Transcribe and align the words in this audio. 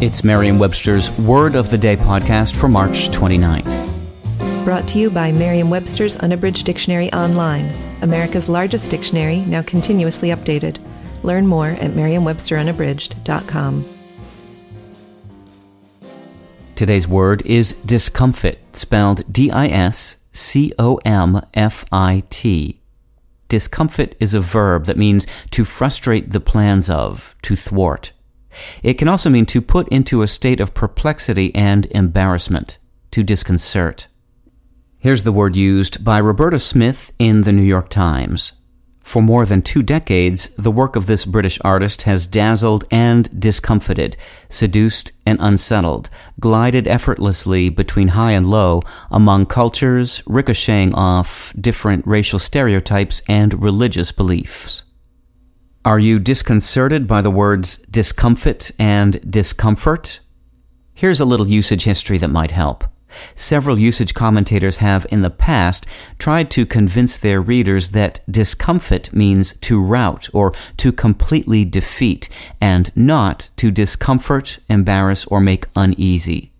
It's 0.00 0.22
Merriam 0.22 0.60
Webster's 0.60 1.10
Word 1.18 1.56
of 1.56 1.70
the 1.70 1.76
Day 1.76 1.96
podcast 1.96 2.54
for 2.54 2.68
March 2.68 3.08
29th. 3.08 4.64
Brought 4.64 4.86
to 4.86 4.98
you 5.00 5.10
by 5.10 5.32
Merriam 5.32 5.70
Webster's 5.70 6.14
Unabridged 6.18 6.64
Dictionary 6.64 7.12
Online, 7.12 7.68
America's 8.00 8.48
largest 8.48 8.92
dictionary, 8.92 9.40
now 9.40 9.60
continuously 9.60 10.28
updated. 10.28 10.78
Learn 11.24 11.48
more 11.48 11.70
at 11.70 11.96
merriam-websterunabridged.com. 11.96 13.88
Today's 16.76 17.08
word 17.08 17.42
is 17.44 17.72
discomfit, 17.84 18.60
spelled 18.76 19.32
D 19.32 19.50
I 19.50 19.66
S 19.66 20.18
C 20.30 20.72
O 20.78 21.00
M 21.04 21.40
F 21.54 21.84
I 21.90 22.22
T. 22.30 22.80
Discomfit 23.48 24.14
is 24.20 24.32
a 24.32 24.40
verb 24.40 24.84
that 24.84 24.96
means 24.96 25.26
to 25.50 25.64
frustrate 25.64 26.30
the 26.30 26.38
plans 26.38 26.88
of, 26.88 27.34
to 27.42 27.56
thwart. 27.56 28.12
It 28.82 28.94
can 28.94 29.08
also 29.08 29.30
mean 29.30 29.46
to 29.46 29.60
put 29.60 29.88
into 29.88 30.22
a 30.22 30.26
state 30.26 30.60
of 30.60 30.74
perplexity 30.74 31.54
and 31.54 31.86
embarrassment, 31.86 32.78
to 33.10 33.22
disconcert. 33.22 34.08
Here's 34.98 35.22
the 35.22 35.32
word 35.32 35.54
used 35.54 36.02
by 36.04 36.18
Roberta 36.18 36.58
Smith 36.58 37.12
in 37.18 37.42
the 37.42 37.52
New 37.52 37.62
York 37.62 37.88
Times. 37.88 38.52
For 39.08 39.22
more 39.22 39.46
than 39.46 39.62
two 39.62 39.82
decades, 39.82 40.48
the 40.58 40.70
work 40.70 40.94
of 40.94 41.06
this 41.06 41.24
British 41.24 41.58
artist 41.64 42.02
has 42.02 42.26
dazzled 42.26 42.84
and 42.90 43.40
discomfited, 43.40 44.18
seduced 44.50 45.12
and 45.24 45.38
unsettled, 45.40 46.10
glided 46.38 46.86
effortlessly 46.86 47.70
between 47.70 48.08
high 48.08 48.32
and 48.32 48.50
low 48.50 48.82
among 49.10 49.46
cultures, 49.46 50.22
ricocheting 50.26 50.94
off 50.94 51.54
different 51.58 52.06
racial 52.06 52.38
stereotypes 52.38 53.22
and 53.26 53.62
religious 53.62 54.12
beliefs. 54.12 54.84
Are 55.88 55.98
you 55.98 56.18
disconcerted 56.18 57.06
by 57.06 57.22
the 57.22 57.30
words 57.30 57.78
discomfit 57.78 58.72
and 58.78 59.18
discomfort? 59.32 60.20
Here's 60.92 61.18
a 61.18 61.24
little 61.24 61.48
usage 61.48 61.84
history 61.84 62.18
that 62.18 62.28
might 62.28 62.50
help. 62.50 62.84
Several 63.34 63.78
usage 63.78 64.12
commentators 64.12 64.76
have 64.84 65.06
in 65.10 65.22
the 65.22 65.30
past 65.30 65.86
tried 66.18 66.50
to 66.50 66.66
convince 66.66 67.16
their 67.16 67.40
readers 67.40 67.92
that 67.92 68.20
discomfit 68.30 69.14
means 69.14 69.54
to 69.62 69.82
rout 69.82 70.28
or 70.34 70.52
to 70.76 70.92
completely 70.92 71.64
defeat, 71.64 72.28
and 72.60 72.94
not 72.94 73.48
to 73.56 73.70
discomfort, 73.70 74.58
embarrass, 74.68 75.24
or 75.28 75.40
make 75.40 75.68
uneasy. 75.74 76.52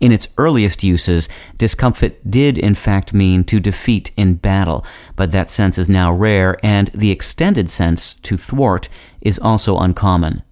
In 0.00 0.12
its 0.12 0.28
earliest 0.38 0.82
uses, 0.82 1.28
discomfit 1.58 2.30
did 2.30 2.58
in 2.58 2.74
fact 2.74 3.14
mean 3.14 3.44
to 3.44 3.60
defeat 3.60 4.10
in 4.16 4.34
battle, 4.34 4.84
but 5.16 5.32
that 5.32 5.50
sense 5.50 5.78
is 5.78 5.88
now 5.88 6.12
rare, 6.12 6.58
and 6.62 6.88
the 6.94 7.10
extended 7.10 7.70
sense, 7.70 8.14
to 8.14 8.36
thwart, 8.36 8.88
is 9.20 9.38
also 9.38 9.78
uncommon. 9.78 10.42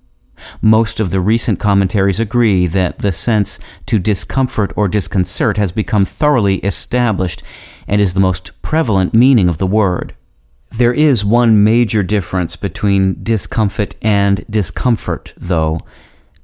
Most 0.63 1.01
of 1.01 1.11
the 1.11 1.21
recent 1.21 1.59
commentaries 1.59 2.21
agree 2.21 2.67
that 2.67 2.99
the 2.99 3.13
sense 3.13 3.59
to 3.87 3.99
discomfort 3.99 4.73
or 4.77 4.89
disconcert 4.89 5.57
has 5.57 5.73
become 5.73 6.05
thoroughly 6.05 6.57
established 6.59 7.43
and 7.87 8.01
is 8.01 8.15
the 8.15 8.21
most 8.21 8.61
prevalent 8.63 9.15
meaning 9.15 9.49
of 9.49 9.59
the 9.59 9.67
word. 9.67 10.15
There 10.71 10.93
is 10.93 11.25
one 11.25 11.65
major 11.65 12.03
difference 12.03 12.55
between 12.55 13.23
discomfit 13.23 13.97
and 14.03 14.45
discomfort, 14.51 15.33
though. 15.37 15.81